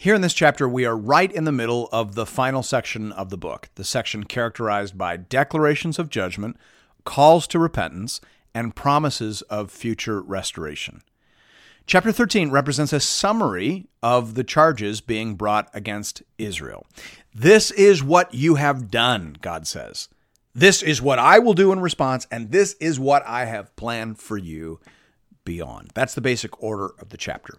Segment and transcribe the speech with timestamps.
[0.00, 3.30] Here in this chapter, we are right in the middle of the final section of
[3.30, 6.56] the book, the section characterized by declarations of judgment,
[7.02, 8.20] calls to repentance,
[8.54, 11.02] and promises of future restoration.
[11.84, 16.86] Chapter 13 represents a summary of the charges being brought against Israel.
[17.34, 20.08] This is what you have done, God says.
[20.54, 24.20] This is what I will do in response, and this is what I have planned
[24.20, 24.78] for you
[25.44, 25.90] beyond.
[25.94, 27.58] That's the basic order of the chapter.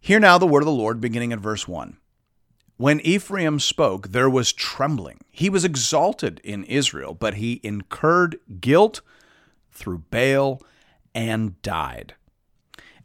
[0.00, 1.96] Hear now the word of the Lord, beginning at verse 1.
[2.76, 5.20] When Ephraim spoke, there was trembling.
[5.30, 9.00] He was exalted in Israel, but he incurred guilt
[9.72, 10.62] through Baal
[11.14, 12.14] and died.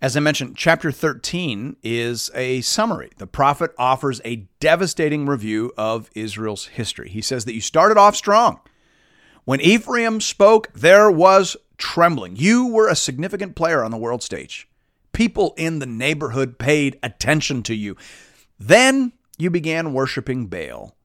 [0.01, 3.11] As I mentioned, chapter 13 is a summary.
[3.17, 7.09] The prophet offers a devastating review of Israel's history.
[7.09, 8.59] He says that you started off strong.
[9.45, 12.35] When Ephraim spoke, there was trembling.
[12.35, 14.67] You were a significant player on the world stage
[15.13, 17.95] people in the neighborhood paid attention to you.
[18.59, 20.95] Then you began worshiping Baal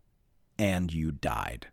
[0.58, 1.68] and you died.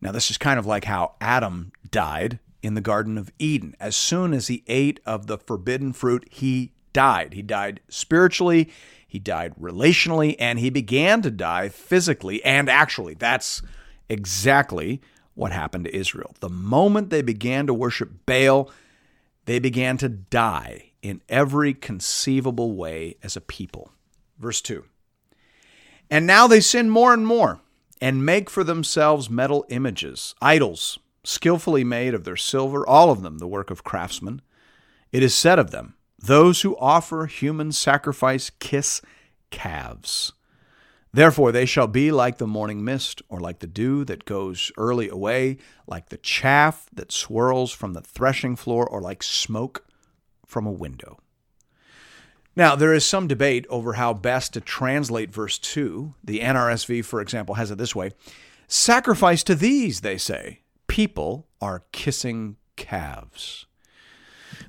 [0.00, 3.74] Now, this is kind of like how Adam died in the Garden of Eden.
[3.80, 7.34] As soon as he ate of the forbidden fruit, he died.
[7.34, 8.70] He died spiritually,
[9.06, 13.14] he died relationally, and he began to die physically and actually.
[13.14, 13.62] That's
[14.08, 15.00] exactly
[15.34, 16.34] what happened to Israel.
[16.40, 18.70] The moment they began to worship Baal,
[19.44, 23.90] they began to die in every conceivable way as a people.
[24.38, 24.84] Verse 2
[26.10, 27.60] And now they sin more and more
[28.00, 33.38] and make for themselves metal images, idols, skillfully made of their silver, all of them
[33.38, 34.42] the work of craftsmen.
[35.12, 39.00] It is said of them, Those who offer human sacrifice kiss
[39.50, 40.32] calves.
[41.12, 45.08] Therefore, they shall be like the morning mist, or like the dew that goes early
[45.08, 45.56] away,
[45.86, 49.85] like the chaff that swirls from the threshing floor, or like smoke
[50.46, 51.18] from a window.
[52.54, 56.14] Now, there is some debate over how best to translate verse 2.
[56.24, 58.12] The NRSV, for example, has it this way
[58.66, 60.60] Sacrifice to these, they say.
[60.86, 63.66] People are kissing calves.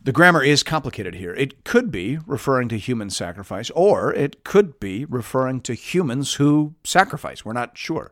[0.04, 1.34] The grammar is complicated here.
[1.34, 6.76] It could be referring to human sacrifice, or it could be referring to humans who
[6.84, 7.46] sacrifice.
[7.46, 8.12] We're not sure.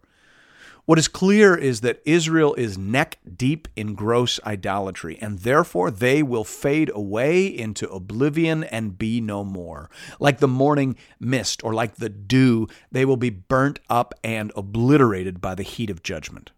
[0.86, 6.22] What is clear is that Israel is neck deep in gross idolatry, and therefore they
[6.22, 9.90] will fade away into oblivion and be no more.
[10.20, 15.42] Like the morning mist or like the dew, they will be burnt up and obliterated
[15.42, 16.52] by the heat of judgment.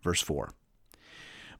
[0.00, 0.52] Verse 4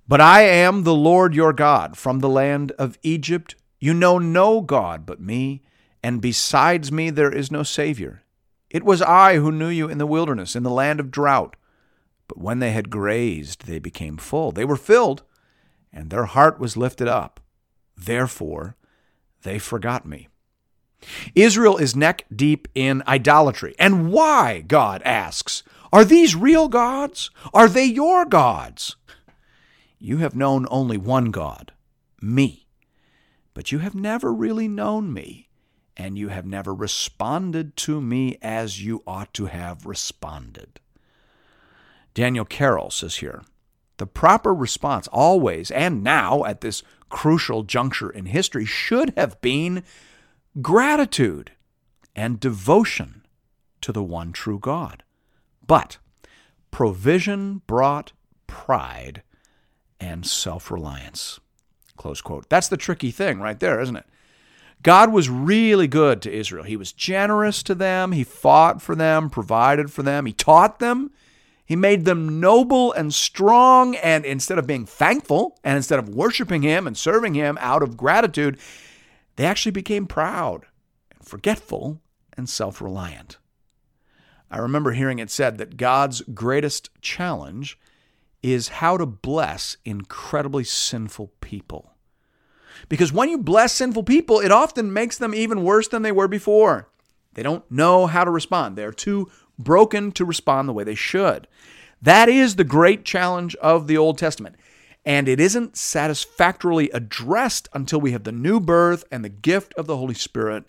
[0.08, 3.56] but I am the Lord your God from the land of Egypt.
[3.80, 5.62] You know no God but me,
[6.00, 8.22] and besides me there is no Savior.
[8.70, 11.56] It was I who knew you in the wilderness, in the land of drought.
[12.28, 14.52] But when they had grazed, they became full.
[14.52, 15.22] They were filled,
[15.92, 17.40] and their heart was lifted up.
[17.96, 18.76] Therefore,
[19.42, 20.28] they forgot me.
[21.34, 23.74] Israel is neck deep in idolatry.
[23.78, 25.62] And why, God asks?
[25.92, 27.30] Are these real gods?
[27.54, 28.96] Are they your gods?
[29.98, 31.72] You have known only one God,
[32.20, 32.66] me.
[33.54, 35.48] But you have never really known me,
[35.96, 40.80] and you have never responded to me as you ought to have responded.
[42.16, 43.42] Daniel Carroll says here
[43.98, 49.84] the proper response, always and now at this crucial juncture in history, should have been
[50.62, 51.52] gratitude
[52.14, 53.22] and devotion
[53.82, 55.02] to the one true God.
[55.66, 55.98] But
[56.70, 58.12] provision brought
[58.46, 59.22] pride
[60.00, 61.38] and self reliance.
[61.98, 62.48] Close quote.
[62.48, 64.06] That's the tricky thing right there, isn't it?
[64.82, 66.64] God was really good to Israel.
[66.64, 68.12] He was generous to them.
[68.12, 70.24] He fought for them, provided for them.
[70.24, 71.10] He taught them.
[71.66, 73.96] He made them noble and strong.
[73.96, 77.96] And instead of being thankful and instead of worshiping Him and serving Him out of
[77.96, 78.58] gratitude,
[79.34, 80.66] they actually became proud
[81.10, 82.00] and forgetful
[82.36, 83.38] and self reliant.
[84.50, 87.78] I remember hearing it said that God's greatest challenge
[88.42, 91.92] is how to bless incredibly sinful people.
[92.88, 96.28] Because when you bless sinful people, it often makes them even worse than they were
[96.28, 96.88] before.
[97.34, 98.76] They don't know how to respond.
[98.76, 101.46] They're too broken to respond the way they should.
[102.02, 104.56] That is the great challenge of the Old Testament.
[105.04, 109.86] And it isn't satisfactorily addressed until we have the new birth and the gift of
[109.86, 110.64] the Holy Spirit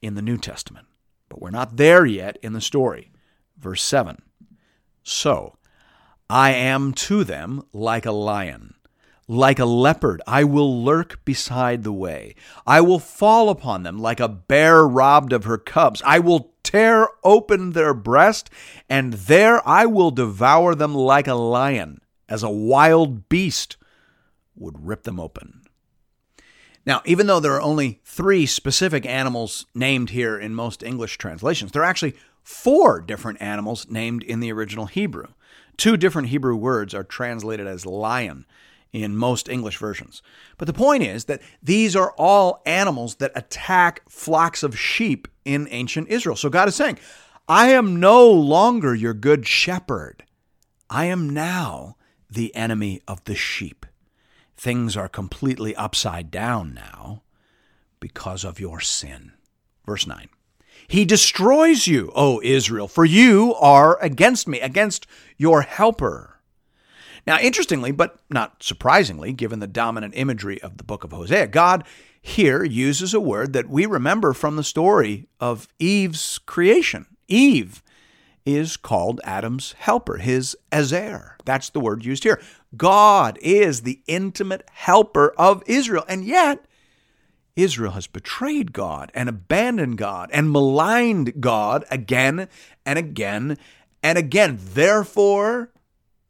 [0.00, 0.86] in the New Testament.
[1.28, 3.10] But we're not there yet in the story.
[3.58, 4.22] Verse 7
[5.02, 5.56] So
[6.30, 8.74] I am to them like a lion.
[9.28, 12.34] Like a leopard, I will lurk beside the way.
[12.66, 16.02] I will fall upon them like a bear robbed of her cubs.
[16.04, 18.50] I will tear open their breast,
[18.88, 23.76] and there I will devour them like a lion, as a wild beast
[24.54, 25.62] would rip them open.
[26.84, 31.72] Now, even though there are only three specific animals named here in most English translations,
[31.72, 35.28] there are actually four different animals named in the original Hebrew.
[35.76, 38.46] Two different Hebrew words are translated as lion
[38.92, 40.22] in most English versions.
[40.58, 45.66] But the point is that these are all animals that attack flocks of sheep in
[45.70, 46.36] ancient Israel.
[46.36, 46.98] So God is saying,
[47.48, 50.24] I am no longer your good shepherd.
[50.90, 51.96] I am now
[52.30, 53.86] the enemy of the sheep.
[54.56, 57.22] Things are completely upside down now
[57.98, 59.32] because of your sin.
[59.86, 60.28] Verse 9.
[60.86, 65.06] He destroys you, O Israel, for you are against me, against
[65.36, 66.40] your helper.
[67.26, 71.84] Now, interestingly, but not surprisingly, given the dominant imagery of the book of Hosea, God
[72.20, 77.06] here uses a word that we remember from the story of Eve's creation.
[77.28, 77.82] Eve
[78.44, 81.36] is called Adam's helper, his Ezer.
[81.44, 82.40] That's the word used here.
[82.76, 86.04] God is the intimate helper of Israel.
[86.08, 86.64] And yet,
[87.54, 92.48] Israel has betrayed God and abandoned God and maligned God again
[92.84, 93.58] and again
[94.02, 94.58] and again.
[94.60, 95.70] Therefore,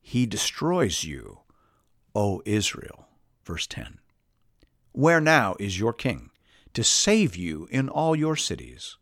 [0.02, 1.38] he destroys you,
[2.14, 3.06] O Israel.
[3.44, 3.98] Verse 10.
[4.92, 6.30] Where now is your king
[6.74, 8.98] to save you in all your cities?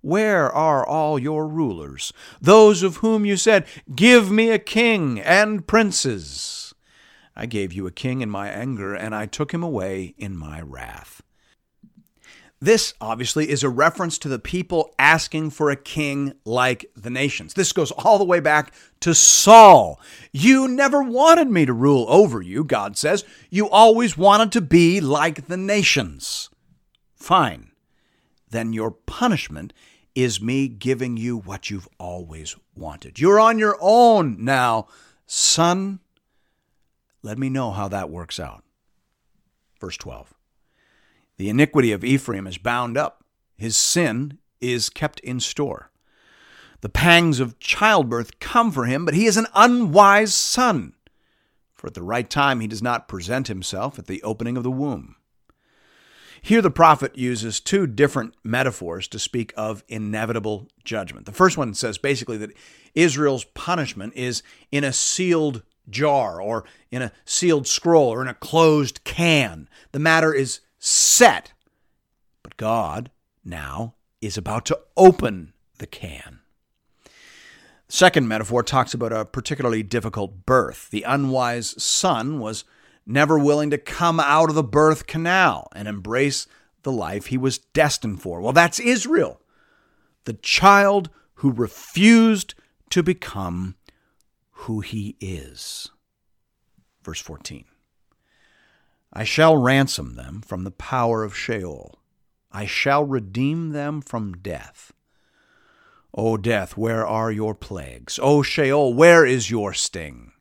[0.00, 5.66] Where are all your rulers, those of whom you said, Give me a king and
[5.66, 6.74] princes?
[7.34, 10.60] I gave you a king in my anger, and I took him away in my
[10.62, 11.22] wrath.
[12.66, 17.54] This obviously is a reference to the people asking for a king like the nations.
[17.54, 20.00] This goes all the way back to Saul.
[20.32, 23.24] You never wanted me to rule over you, God says.
[23.50, 26.50] You always wanted to be like the nations.
[27.14, 27.70] Fine.
[28.50, 29.72] Then your punishment
[30.16, 33.20] is me giving you what you've always wanted.
[33.20, 34.88] You're on your own now,
[35.24, 36.00] son.
[37.22, 38.64] Let me know how that works out.
[39.80, 40.34] Verse 12.
[41.36, 43.24] The iniquity of Ephraim is bound up,
[43.56, 45.90] his sin is kept in store.
[46.80, 50.94] The pangs of childbirth come for him, but he is an unwise son.
[51.74, 54.70] For at the right time he does not present himself at the opening of the
[54.70, 55.16] womb.
[56.40, 61.26] Here, the prophet uses two different metaphors to speak of inevitable judgment.
[61.26, 62.56] The first one says basically that
[62.94, 68.34] Israel's punishment is in a sealed jar or in a sealed scroll or in a
[68.34, 69.68] closed can.
[69.92, 71.52] The matter is set.
[72.42, 73.10] But God
[73.44, 76.40] now is about to open the can.
[77.04, 80.88] The second metaphor talks about a particularly difficult birth.
[80.90, 82.64] The unwise son was
[83.04, 86.46] never willing to come out of the birth canal and embrace
[86.82, 88.40] the life he was destined for.
[88.40, 89.40] Well, that's Israel,
[90.24, 92.54] the child who refused
[92.90, 93.76] to become
[94.50, 95.90] who he is.
[97.02, 97.64] Verse 14.
[99.12, 101.98] I shall ransom them from the power of Sheol.
[102.52, 104.92] I shall redeem them from death.
[106.14, 108.18] O death, where are your plagues?
[108.22, 110.32] O Sheol, where is your sting?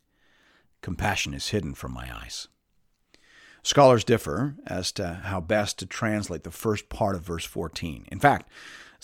[0.82, 2.48] Compassion is hidden from my eyes.
[3.63, 8.06] Scholars differ as to how best to translate the first part of verse 14.
[8.12, 8.48] In fact,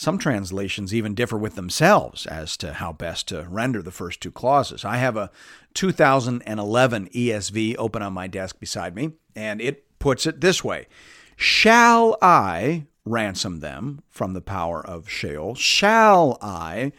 [0.01, 4.31] some translations even differ with themselves as to how best to render the first two
[4.31, 4.83] clauses.
[4.83, 5.29] I have a
[5.75, 10.87] 2011 ESV open on my desk beside me, and it puts it this way
[11.35, 15.53] Shall I ransom them from the power of Sheol?
[15.53, 16.93] Shall I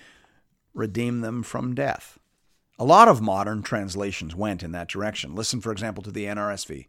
[0.73, 2.21] redeem them from death?
[2.79, 5.35] A lot of modern translations went in that direction.
[5.35, 6.87] Listen, for example, to the NRSV.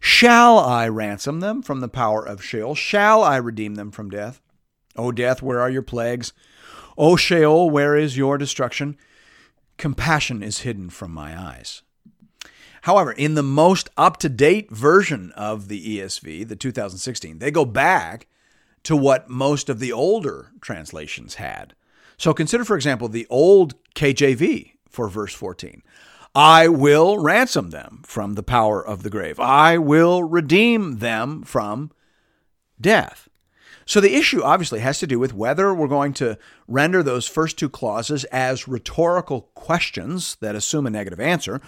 [0.00, 2.74] Shall I ransom them from the power of Sheol?
[2.74, 4.40] Shall I redeem them from death?
[4.96, 6.32] O death, where are your plagues?
[6.98, 8.96] O Sheol, where is your destruction?
[9.76, 11.82] Compassion is hidden from my eyes.
[12.82, 17.64] However, in the most up to date version of the ESV, the 2016, they go
[17.64, 18.28] back
[18.84, 21.74] to what most of the older translations had.
[22.16, 25.82] So consider, for example, the old KJV for verse 14.
[26.34, 29.40] I will ransom them from the power of the grave.
[29.40, 31.90] I will redeem them from
[32.80, 33.25] death.
[33.86, 37.56] So the issue obviously has to do with whether we're going to render those first
[37.56, 41.60] two clauses as rhetorical questions that assume a negative answer,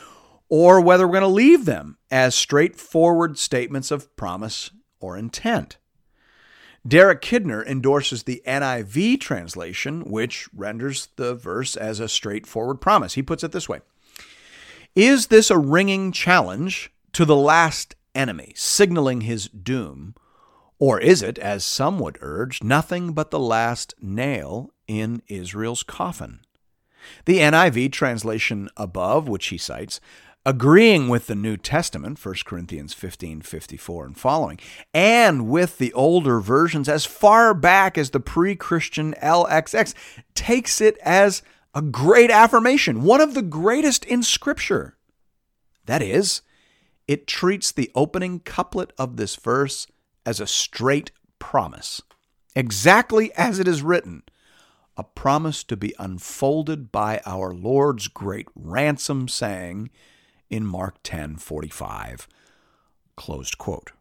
[0.48, 4.70] or whether we're going to leave them as straightforward statements of promise
[5.00, 5.78] or intent.
[6.86, 13.14] Derek Kidner endorses the NIV translation, which renders the verse as a straightforward promise.
[13.14, 13.80] He puts it this way
[14.96, 20.14] Is this a ringing challenge to the last enemy, signaling his doom?
[20.78, 26.40] Or is it, as some would urge, nothing but the last nail in Israel's coffin?
[27.24, 30.00] The NIV translation above, which he cites,
[30.46, 34.58] agreeing with the New Testament, 1 Corinthians 15 54 and following,
[34.94, 39.94] and with the older versions as far back as the pre Christian LXX,
[40.34, 41.42] takes it as
[41.74, 44.96] a great affirmation, one of the greatest in Scripture.
[45.86, 46.42] That is,
[47.06, 49.86] it treats the opening couplet of this verse
[50.28, 52.02] as a straight promise,
[52.54, 54.22] exactly as it is written
[54.94, 59.88] a promise to be unfolded by our Lord's great ransom saying
[60.50, 62.28] in Mark 10:45.
[63.16, 63.92] Closed quote.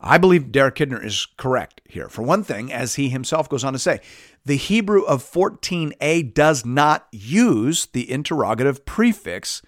[0.00, 2.08] I believe Derek Kidner is correct here.
[2.08, 4.00] For one thing, as he himself goes on to say,
[4.44, 9.62] the Hebrew of 14a does not use the interrogative prefix,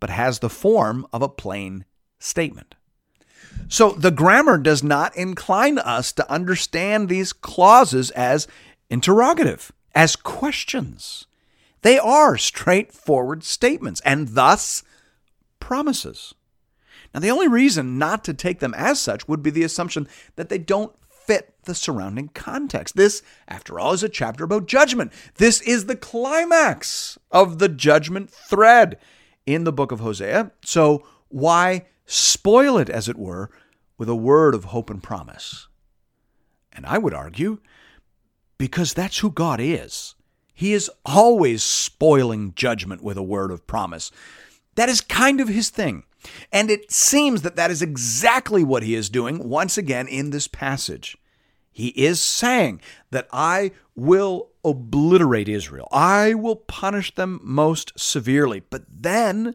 [0.00, 1.84] but has the form of a plain
[2.18, 2.74] statement.
[3.68, 8.46] So the grammar does not incline us to understand these clauses as
[8.88, 11.26] interrogative, as questions.
[11.82, 14.82] They are straightforward statements and thus
[15.60, 16.34] promises.
[17.12, 20.48] Now, the only reason not to take them as such would be the assumption that
[20.48, 22.96] they don't fit the surrounding context.
[22.96, 25.12] This, after all, is a chapter about judgment.
[25.36, 28.98] This is the climax of the judgment thread
[29.44, 30.52] in the book of Hosea.
[30.64, 33.50] So, why spoil it, as it were,
[33.98, 35.68] with a word of hope and promise?
[36.72, 37.58] And I would argue
[38.58, 40.14] because that's who God is.
[40.54, 44.10] He is always spoiling judgment with a word of promise.
[44.74, 46.04] That is kind of his thing.
[46.52, 50.48] And it seems that that is exactly what he is doing once again in this
[50.48, 51.16] passage.
[51.70, 55.88] He is saying that I will obliterate Israel.
[55.92, 59.54] I will punish them most severely, but then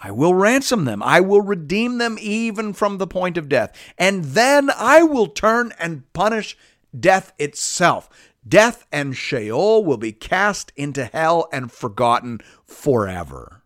[0.00, 1.02] I will ransom them.
[1.02, 3.76] I will redeem them even from the point of death.
[3.98, 6.56] And then I will turn and punish
[6.98, 8.08] death itself.
[8.46, 13.62] Death and Sheol will be cast into hell and forgotten forever.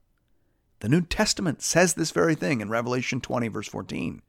[0.80, 4.20] The New Testament says this very thing in Revelation 20, verse 14.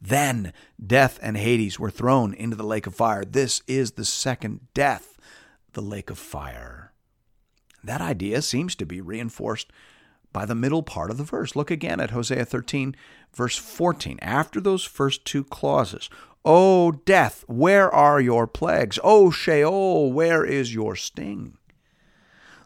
[0.00, 0.52] Then
[0.84, 3.24] death and Hades were thrown into the lake of fire.
[3.24, 5.18] This is the second death,
[5.72, 6.92] the lake of fire.
[7.82, 9.72] That idea seems to be reinforced
[10.32, 11.56] by the middle part of the verse.
[11.56, 12.94] Look again at Hosea 13,
[13.32, 14.18] verse 14.
[14.22, 16.08] After those first two clauses,
[16.44, 18.98] O death, where are your plagues?
[19.02, 21.56] O Sheol, where is your sting?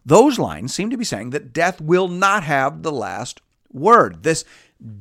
[0.06, 3.40] Those lines seem to be saying that death will not have the last
[3.73, 4.23] word.
[4.23, 4.44] This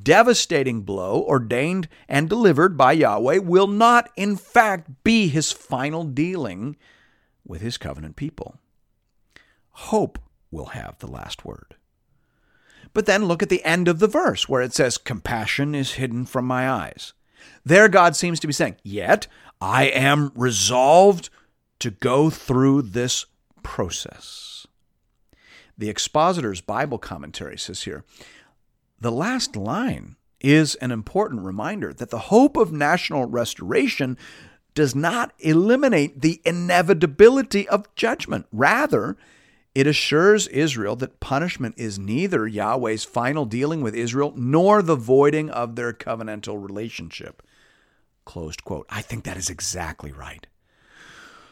[0.02, 6.78] devastating blow ordained and delivered by Yahweh will not, in fact, be his final dealing
[7.46, 8.58] with his covenant people.
[9.72, 10.20] Hope
[10.52, 11.76] will have the last word.
[12.94, 16.26] But then look at the end of the verse where it says, Compassion is hidden
[16.26, 17.14] from my eyes.
[17.66, 19.28] There, God seems to be saying, Yet
[19.60, 21.30] I am resolved
[21.80, 23.26] to go through this
[23.64, 24.68] process.
[25.78, 28.04] The Expositor's Bible Commentary says here
[29.00, 34.18] the last line is an important reminder that the hope of national restoration
[34.76, 38.46] does not eliminate the inevitability of judgment.
[38.52, 39.18] Rather,
[39.76, 45.50] it assures Israel that punishment is neither Yahweh's final dealing with Israel nor the voiding
[45.50, 47.42] of their covenantal relationship.
[48.26, 48.86] Closed quote.
[48.90, 50.46] I think that is exactly right.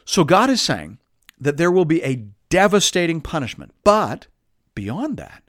[0.06, 1.00] So God is saying
[1.40, 3.74] that there will be a devastating punishment.
[3.84, 4.28] But
[4.75, 5.44] beyond that,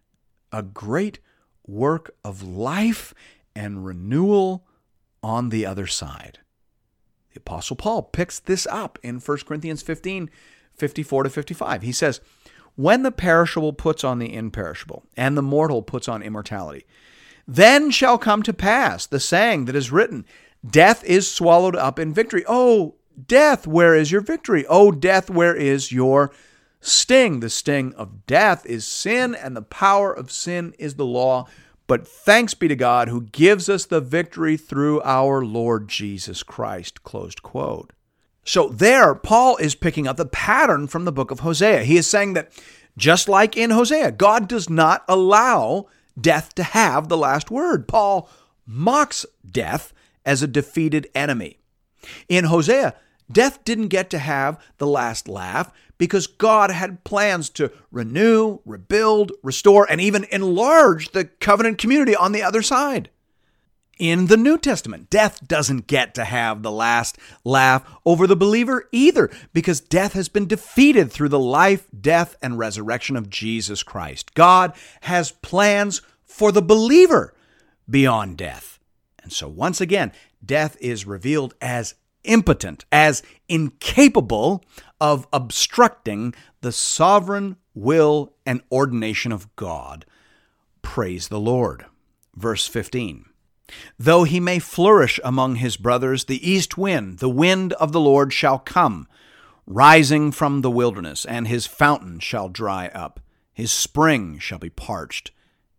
[0.50, 1.18] a great
[1.66, 3.12] work of life
[3.54, 4.64] and renewal
[5.22, 6.38] on the other side.
[7.32, 10.30] The Apostle Paul picks this up in 1 Corinthians 15
[10.74, 11.82] 54 to 55.
[11.82, 12.20] He says,
[12.76, 16.86] When the perishable puts on the imperishable, and the mortal puts on immortality,
[17.46, 20.24] then shall come to pass the saying that is written,
[20.66, 22.44] Death is swallowed up in victory.
[22.46, 22.94] Oh,
[23.26, 24.64] death, where is your victory?
[24.68, 26.30] Oh, death, where is your
[26.80, 27.40] sting.
[27.40, 31.46] The sting of death is sin, and the power of sin is the law.
[31.86, 37.02] But thanks be to God who gives us the victory through our Lord Jesus Christ.
[37.02, 37.92] Closed quote.
[38.44, 41.84] So there, Paul is picking up the pattern from the book of Hosea.
[41.84, 42.52] He is saying that
[42.96, 45.86] just like in Hosea, God does not allow
[46.20, 47.88] death to have the last word.
[47.88, 48.28] Paul
[48.66, 49.92] mocks death
[50.26, 51.58] as a defeated enemy.
[52.28, 52.94] In Hosea,
[53.30, 59.32] death didn't get to have the last laugh because God had plans to renew, rebuild,
[59.42, 63.08] restore, and even enlarge the covenant community on the other side.
[64.02, 65.08] In the New Testament.
[65.10, 70.28] Death doesn't get to have the last laugh over the believer either, because death has
[70.28, 74.34] been defeated through the life, death, and resurrection of Jesus Christ.
[74.34, 77.32] God has plans for the believer
[77.88, 78.80] beyond death.
[79.22, 80.10] And so, once again,
[80.44, 81.94] death is revealed as
[82.24, 84.64] impotent, as incapable
[85.00, 90.04] of obstructing the sovereign will and ordination of God.
[90.82, 91.86] Praise the Lord.
[92.34, 93.26] Verse 15.
[93.98, 98.32] Though he may flourish among his brothers, the east wind, the wind of the Lord,
[98.32, 99.06] shall come,
[99.66, 103.20] rising from the wilderness, and his fountain shall dry up.
[103.52, 105.30] His spring shall be parched.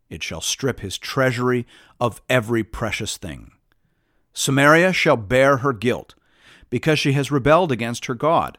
[0.10, 1.66] It shall strip his treasury
[2.00, 3.52] of every precious thing.
[4.34, 6.16] Samaria shall bear her guilt,
[6.70, 8.58] because she has rebelled against her God.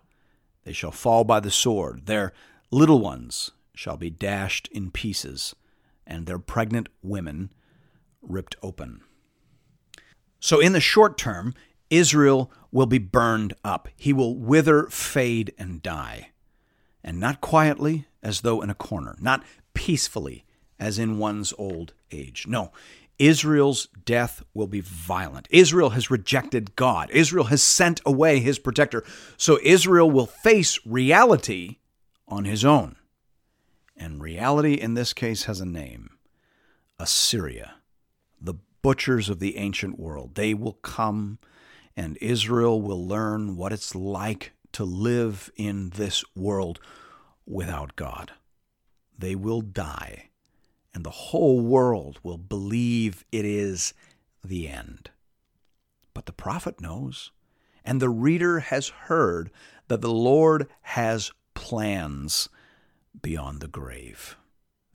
[0.64, 2.32] They shall fall by the sword, their
[2.70, 5.54] little ones shall be dashed in pieces,
[6.06, 7.50] and their pregnant women
[8.22, 9.02] ripped open.
[10.44, 11.54] So, in the short term,
[11.88, 13.88] Israel will be burned up.
[13.96, 16.32] He will wither, fade, and die.
[17.02, 20.44] And not quietly, as though in a corner, not peacefully,
[20.78, 22.46] as in one's old age.
[22.46, 22.72] No,
[23.18, 25.48] Israel's death will be violent.
[25.48, 27.10] Israel has rejected God.
[27.10, 29.02] Israel has sent away his protector.
[29.38, 31.78] So Israel will face reality
[32.28, 32.96] on his own.
[33.96, 36.10] And reality in this case has a name
[36.98, 37.76] Assyria,
[38.84, 40.36] butchers of the ancient world.
[40.36, 41.38] They will come,
[41.96, 46.78] and Israel will learn what it's like to live in this world
[47.46, 48.32] without God.
[49.18, 50.28] They will die
[50.94, 53.92] and the whole world will believe it is
[54.44, 55.10] the end.
[56.14, 57.32] But the prophet knows,
[57.84, 59.50] and the reader has heard
[59.88, 62.48] that the Lord has plans
[63.20, 64.36] beyond the grave.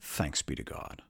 [0.00, 1.02] Thanks be to God.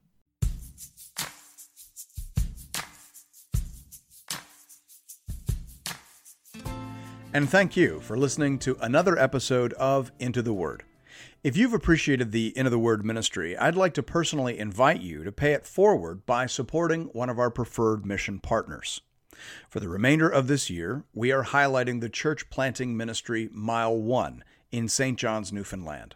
[7.33, 10.83] And thank you for listening to another episode of Into the Word.
[11.45, 15.31] If you've appreciated the Into the Word ministry, I'd like to personally invite you to
[15.31, 18.99] pay it forward by supporting one of our preferred mission partners.
[19.69, 24.43] For the remainder of this year, we are highlighting the church planting ministry Mile 1
[24.73, 25.17] in St.
[25.17, 26.15] John's, Newfoundland.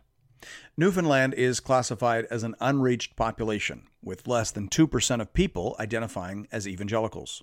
[0.75, 6.67] Newfoundland is classified as an unreached population, with less than 2% of people identifying as
[6.67, 7.41] evangelicals.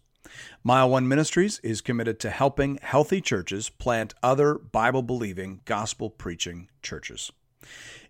[0.62, 6.68] Mile One Ministries is committed to helping healthy churches plant other Bible believing, gospel preaching
[6.82, 7.32] churches.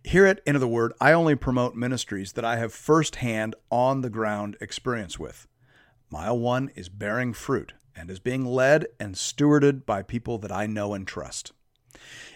[0.05, 4.11] Here at Into the Word, I only promote ministries that I have firsthand on the
[4.11, 5.47] ground experience with.
[6.11, 10.67] Mile 1 is bearing fruit and is being led and stewarded by people that I
[10.67, 11.53] know and trust.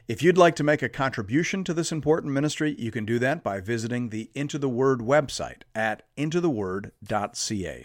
[0.08, 3.42] If you'd like to make a contribution to this important ministry, you can do that
[3.42, 7.84] by visiting the Into the Word website at intotheword.ca.